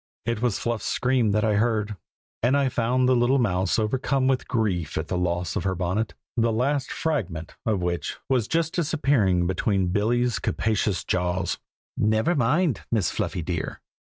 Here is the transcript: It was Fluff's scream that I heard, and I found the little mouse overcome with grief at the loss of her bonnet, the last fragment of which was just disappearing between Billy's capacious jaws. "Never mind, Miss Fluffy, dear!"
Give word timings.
It 0.25 0.41
was 0.41 0.57
Fluff's 0.57 0.87
scream 0.87 1.29
that 1.29 1.43
I 1.43 1.57
heard, 1.57 1.95
and 2.41 2.57
I 2.57 2.69
found 2.69 3.07
the 3.07 3.15
little 3.15 3.37
mouse 3.37 3.77
overcome 3.77 4.25
with 4.27 4.47
grief 4.47 4.97
at 4.97 5.09
the 5.09 5.15
loss 5.15 5.55
of 5.55 5.63
her 5.63 5.75
bonnet, 5.75 6.15
the 6.35 6.51
last 6.51 6.91
fragment 6.91 7.53
of 7.67 7.83
which 7.83 8.17
was 8.27 8.47
just 8.47 8.73
disappearing 8.73 9.45
between 9.45 9.89
Billy's 9.89 10.39
capacious 10.39 11.03
jaws. 11.03 11.59
"Never 11.95 12.33
mind, 12.33 12.81
Miss 12.91 13.11
Fluffy, 13.11 13.43
dear!" 13.43 13.79